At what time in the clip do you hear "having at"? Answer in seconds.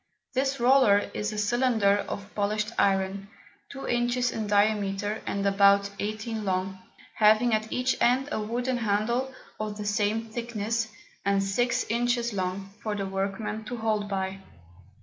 7.13-7.71